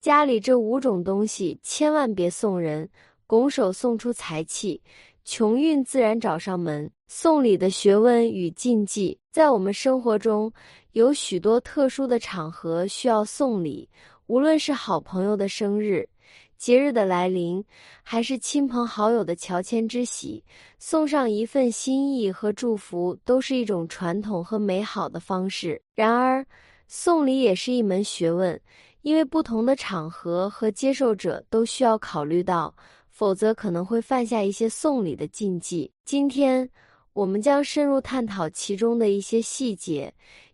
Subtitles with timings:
[0.00, 2.88] 家里这五种东西千万别送人，
[3.26, 4.80] 拱手送出财气，
[5.24, 6.90] 穷运自然找上门。
[7.06, 10.50] 送礼的学问与禁忌，在我们生活中
[10.92, 13.86] 有许多特殊的场合需要送礼，
[14.26, 16.08] 无论是好朋友的生日。
[16.56, 17.62] 节日的来临，
[18.02, 20.42] 还是亲朋好友的乔迁之喜，
[20.78, 25.82] 送上一份心意和祝福，都是一种传统和美好的方式。
[25.94, 26.46] 然而，
[26.86, 28.60] 送礼也是一门学问，
[29.02, 32.74] 因为不同的场合和接受者都需要考虑到，
[33.08, 35.90] 否则可能会犯下一些送礼的禁忌。
[36.04, 36.68] 今天，
[37.12, 40.12] 我们将深入探讨其中的一些细节。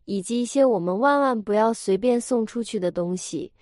[0.09, 3.53] 以及一些我们万万不要随便送出去的东西，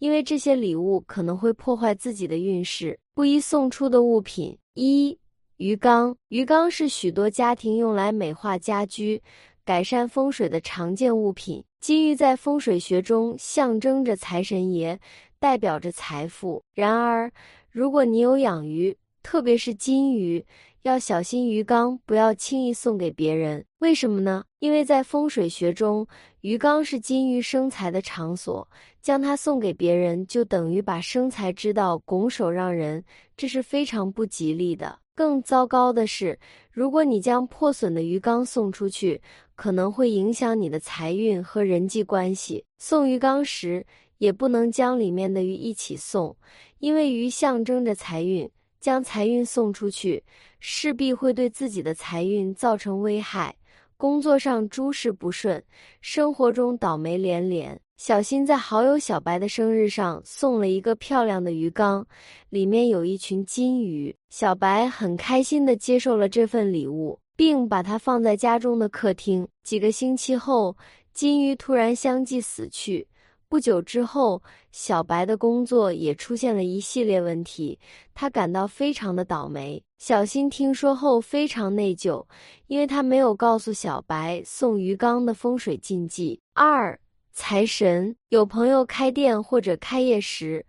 [0.00, 2.98] 因为这些礼物可能会破坏自己的运势。
[3.14, 5.18] 不宜送出的物品：一、
[5.56, 6.14] 鱼缸。
[6.28, 9.22] 鱼缸是许多家庭用来美化家居、
[9.64, 11.64] 改善风水的常见物品。
[11.80, 14.98] 金鱼在风水学中象征着财神爷，
[15.38, 16.62] 代表着财富。
[16.74, 17.32] 然而，
[17.70, 20.44] 如果你有养鱼，特别是金鱼，
[20.82, 23.64] 要小心鱼缸，不要轻易送给别人。
[23.78, 24.44] 为什么呢？
[24.58, 26.06] 因为在风水学中，
[26.42, 28.68] 鱼缸是金鱼生财的场所，
[29.00, 33.02] 将它送给别人，就等于把生财之道拱手让人，
[33.34, 34.98] 这是非常不吉利的。
[35.14, 36.38] 更糟糕的是，
[36.70, 39.22] 如果你将破损的鱼缸送出去，
[39.54, 42.64] 可能会影响你的财运和人际关系。
[42.78, 43.86] 送鱼缸时，
[44.18, 46.36] 也不能将里面的鱼一起送，
[46.78, 48.50] 因为鱼象征着财运。
[48.80, 50.24] 将财运送出去，
[50.60, 53.56] 势必会对自己的财运造成危害，
[53.96, 55.64] 工作上诸事不顺，
[56.02, 57.80] 生活中倒霉连连。
[57.96, 62.04] 小新在好友小白的生日上送了一个漂亮的鱼缸，
[62.50, 64.14] 里面有一群金鱼。
[64.30, 69.46] 小白很开心地接受了这份礼物，并把它放在家中的客厅。
[69.62, 70.76] 几个星期后，
[71.12, 73.06] 金鱼突然相继死去。
[73.48, 74.42] 不久之后，
[74.72, 77.78] 小白的工作也出现了一系列问题，
[78.12, 79.80] 他感到非常的倒霉。
[79.98, 82.26] 小新听说后非常内疚，
[82.66, 86.40] 因为他没有告诉小白送鱼缸的风水禁忌。
[86.52, 86.98] 二
[87.36, 90.64] 财神，有朋友开店或者开业时，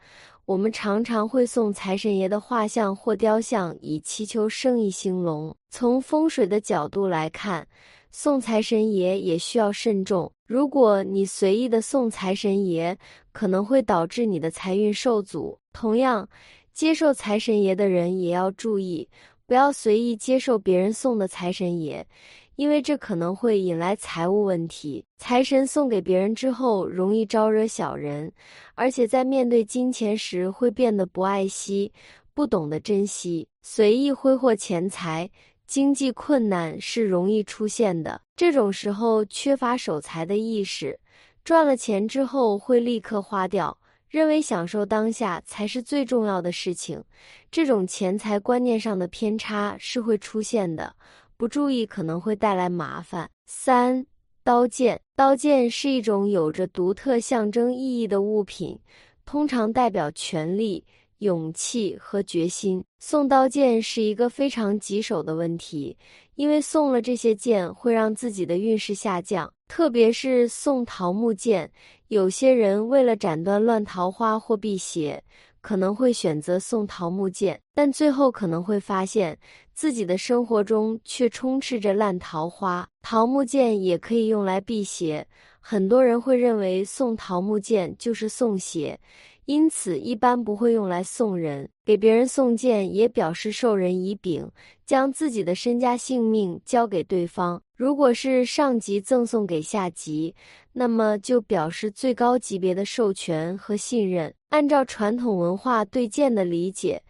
[0.46, 5.56] 我们常常会送财神爷的画像或雕像，以祈求生意兴隆。
[5.70, 7.68] 从风水的角度来看，
[8.12, 10.32] 送财神爷也需要慎重。
[10.48, 12.98] 如果你随意的送财神爷，
[13.32, 15.60] 可能会导致你的财运受阻。
[15.72, 16.28] 同样，
[16.74, 19.08] 接受财神爷的人也要注意，
[19.46, 22.08] 不要随意接受别人送的财神爷，
[22.56, 25.04] 因为这可能会引来财务问题。
[25.18, 28.32] 财神送给别人之后，容易招惹小人，
[28.76, 31.92] 而且在面对金钱时会变得不爱惜、
[32.34, 35.30] 不懂得珍惜，随意挥霍钱财。
[35.68, 41.00] 经济困难是容易出现的，这种时候缺乏守财的意识，
[41.44, 43.76] 赚了钱之后会立刻花掉，
[44.08, 47.04] 认为享受当下才是最重要的事情。
[47.50, 50.96] 这种钱财观念上的偏差是会出现的，
[51.38, 53.30] 不注意可能会带来麻烦。
[53.46, 54.06] 三
[54.44, 58.80] 刀剑，刀剑是一种有着独特象征意义的物品，
[59.26, 60.84] 通常代表权力。
[61.20, 62.84] 勇气和决心。
[63.00, 65.98] 送刀剑是一个非常棘手的问题，
[66.36, 71.72] 因为送了这些剑会让自己的运势下降，特别是送桃木剑。
[72.10, 75.24] 有些人为了斩断乱桃花或辟邪，
[75.62, 79.40] 可能会选择送桃木剑，但最后可能会发现
[79.76, 82.88] 自己的生活中却充斥着烂桃花。
[83.02, 85.28] 桃木剑也可以用来辟邪，
[85.60, 89.00] 很多人会认为送桃木剑就是送邪。
[89.46, 91.70] 因此，一般不会用来送人。
[91.86, 94.50] 给别人送剑，也表示授人以柄，
[94.88, 97.62] 将自己的身家性命交给对方。
[97.76, 100.34] 如果是上级赠送给下级，
[100.74, 104.34] 那么就表示最高级别的授权和信任。
[104.50, 107.04] 按照传统文化对剑的理解，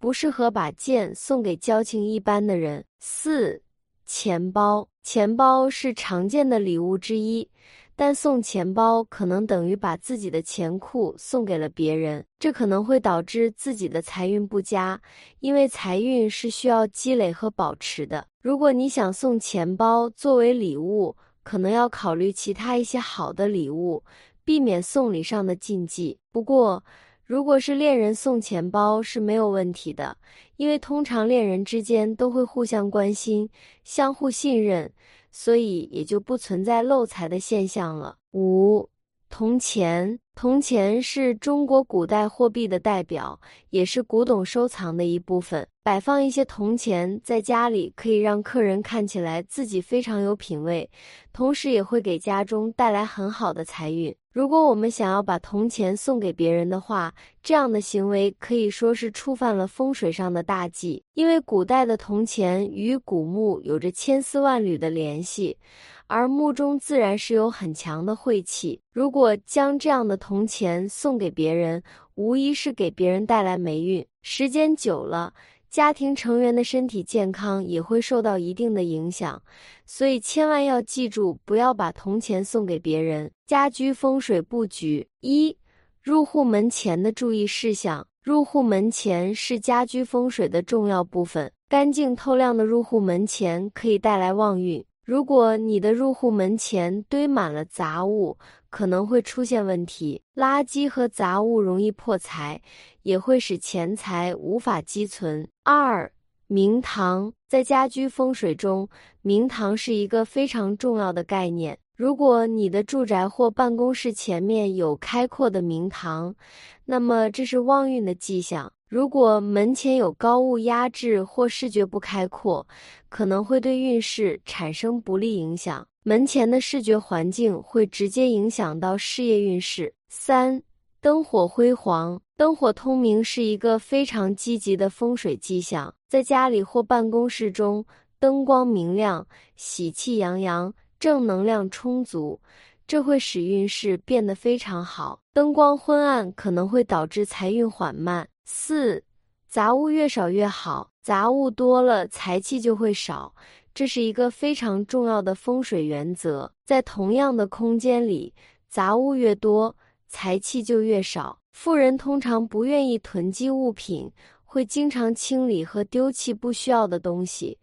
[0.00, 2.82] 不适合把剑送给交情一般的人。
[2.98, 3.62] 四，
[4.06, 7.48] 钱包，钱包是常见的礼物之一。
[7.94, 14.98] 但送钱包可能等于把自己的钱库送给了别人，这可能会导致自己的财运不佳，
[15.40, 18.26] 因为财运是需要积累和保持的。
[18.40, 24.02] 如果你想送钱包作为礼物，可能要考虑其他一些好的礼物，
[24.46, 26.18] 避免送礼上的禁忌。
[26.32, 26.82] 不过，
[27.30, 30.16] 如果是恋人送钱包是没有问题的，
[30.56, 33.48] 因为通常恋人之间都会互相关心、
[33.84, 34.92] 相互信任。
[35.30, 38.16] 所以也就不存在漏财的现象了。
[38.32, 38.88] 五
[39.28, 43.38] 铜钱，铜钱是中国古代货币的代表，
[43.68, 45.66] 也是古董收藏的一部分。
[45.82, 50.88] 摆放一些铜钱在家里，可以让客人看起来自己非常有品位，
[51.32, 54.14] 同时也会给家中带来很好的财运。
[54.32, 57.12] 如果我们想要把铜钱送给别人的话，
[57.42, 65.58] 这样的行为可以说是触犯了风水上的大忌，因为古代的铜钱与古墓有着千丝万缕的联系。
[66.06, 71.82] 而墓中自然是有很强的晦气，如果将这样的铜钱送给别人，
[72.14, 74.06] 无疑是给别人带来霉运。
[74.22, 75.32] 时间久了，
[75.68, 79.42] 家庭成员的身体健康也会受到一定的影响，
[79.86, 83.32] 所以千万要记住，不要把铜钱送给别人。
[83.46, 85.56] 家居风水布局一，
[86.02, 88.06] 入户门前的注意事项。
[88.22, 94.84] 入户门前是家居风水的重要部分，干净透亮的入户门前可以带来旺运。
[95.10, 100.22] 如果你的入户门前堆满了杂物，可能会出现问题。
[100.36, 102.62] 垃圾和杂物容易破财，
[103.02, 105.48] 也会使钱财无法积存。
[105.64, 106.12] 二，
[106.46, 108.88] 明堂在家居风水中，
[109.20, 111.76] 明堂是一个非常重要的概念。
[111.96, 116.36] 如果你的住宅或办公室前面有开阔的明堂，
[116.84, 118.72] 那么这是旺运的迹象。
[118.90, 122.66] 如果门前有高物压制或视觉不开阔，
[123.08, 125.86] 可能会对运势产生不利影响。
[126.02, 129.94] 门前的视觉环境会直接影响到事业运势。
[130.08, 130.60] 三、
[131.00, 135.94] 灯火辉煌，灯火通明是一个非常积极的风水迹象。
[136.08, 137.86] 在家里或办公室中，
[138.18, 142.40] 灯光明亮，喜气洋洋，正能量充足，
[142.88, 145.20] 这会使运势变得非常好。
[145.32, 148.26] 灯光昏暗可能会导致财运缓慢。
[148.52, 149.00] 四，
[149.46, 153.32] 杂物越少越好，杂物多了，财气就会少，
[153.72, 156.52] 这是一个非常重要的风水原则。
[156.66, 158.34] 在同样的空间里，
[158.68, 159.74] 杂物越多，
[160.08, 161.38] 财气就越少。
[161.52, 164.10] 富人通常不愿意囤积物品，
[164.44, 167.56] 会经常清理和丢弃不需要的东西，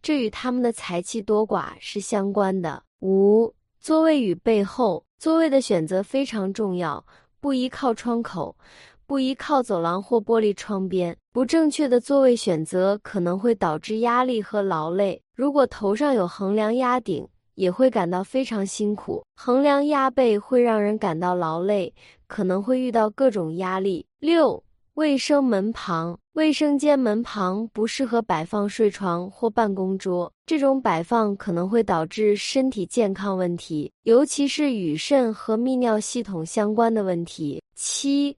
[0.00, 2.82] 这与他们的财气多寡是相关的。
[3.00, 7.04] 五，座位与背后，座位的选择非常重要，
[7.40, 8.56] 不宜靠窗口。
[9.10, 11.16] 不宜靠走廊或玻璃窗边。
[11.32, 15.20] 不正确的座位选择可能会导致压力和劳累。
[15.34, 17.26] 如果头上有横梁压顶，
[17.56, 19.20] 也会感到非常辛苦。
[19.34, 21.92] 横梁压背会让人感到劳累，
[22.28, 24.06] 可能会遇到各种压力。
[24.20, 24.62] 六、
[24.94, 37.60] 卫生门旁，卫生间门旁不适合摆放睡床或办公桌，这种摆放可能会导致身体健康问题，尤其是与肾和泌尿系统相关的问题。
[37.74, 38.36] 七。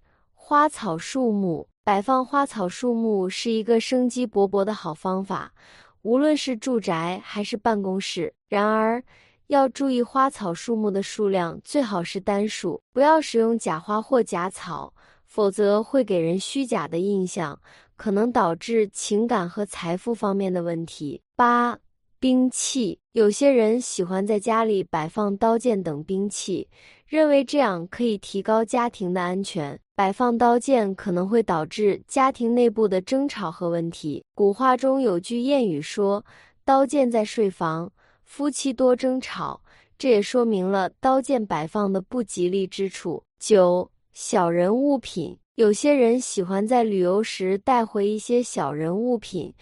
[0.52, 5.54] 花草树木摆放花草树木是一个生机勃勃的好方法，
[6.02, 8.34] 无论是住宅还是办公室。
[8.50, 9.02] 然而，
[9.46, 14.92] 要注意花草树木的数量最好是单数，不要使用假花或假草，
[15.26, 17.58] 否则会给人虚假的印象，
[17.96, 21.22] 可能导致情感和财富方面的问题。
[21.34, 21.78] 八、
[22.22, 26.68] 兵器，有些人喜欢在家里摆放刀剑等兵器，
[27.04, 29.76] 认为这样可以提高家庭的安全。
[29.96, 34.22] 摆放刀剑可能会导致家庭内部的争吵和问题。
[34.36, 36.24] 古话中有句谚语说
[36.64, 37.90] ：“刀剑在睡房，
[38.22, 39.60] 夫妻多争吵。”
[39.98, 43.20] 这也说明了刀剑摆放的不吉利之处。
[43.40, 49.52] 九小人物品，有些人喜欢在旅游时带回一些小人物品，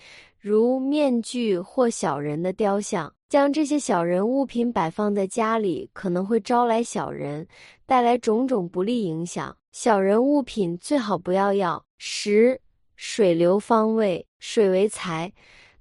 [0.41, 3.13] 如面具或小人的雕像。
[3.29, 7.47] 将这些小人物品摆放在家里，可能会招来小人，
[7.87, 9.57] 带来种种不利影响。
[9.71, 11.81] 小人物品最好不要要。
[11.99, 12.61] 十
[12.97, 15.33] 水流方位，水为财，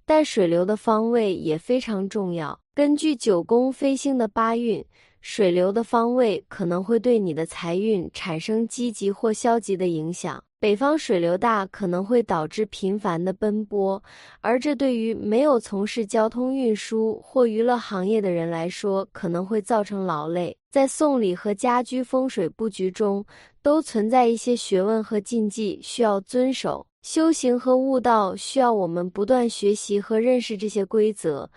[0.05, 2.59] 但水流的方位也非常重要。
[2.75, 4.85] 根据九宫飞星的八运，
[5.21, 10.43] 水流的方位可能会对你的财运产生积极或消极的影响。
[10.61, 14.03] 北方水流大，可能会导致频繁的奔波，
[14.41, 20.57] 而这对于没有从事交通运输或娱乐行业的人来说，可能会造成劳累。
[20.69, 23.25] 在送礼和家居风水布局中，
[23.61, 26.85] 都存在一些学问和禁忌需要遵守。
[27.01, 31.49] 修行和悟道需要我们不断学习和认识这些规则，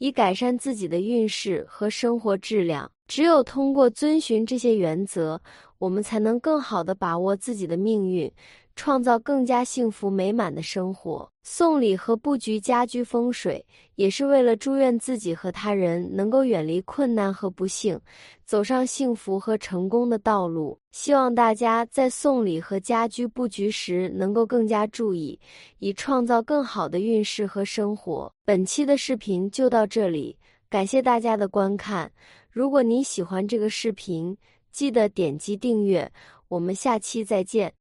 [0.00, 2.90] 以改善自己的运势和生活质量。
[3.06, 5.40] 只有通过遵循这些原则，
[5.78, 8.32] 我们才能更好地把握自己的命运，
[8.80, 11.30] 创造更加幸福美满的生活。
[11.42, 13.62] 送礼和布局家居风水，
[13.96, 18.00] 也是为了祝愿自己和他人能够远离困难和不幸，
[18.46, 20.78] 走上幸福和成功的道路。
[20.92, 25.38] 希望大家在送礼和家居布局时能够更加注意，
[25.78, 28.32] 以创造更好的运势和生活。
[28.46, 30.34] 本期的视频就到这里，
[30.70, 32.10] 感谢大家的观看。
[32.48, 34.34] 如果您喜欢这个视频，
[34.72, 36.10] 记得点击订阅，
[36.48, 37.79] 我们下期再见。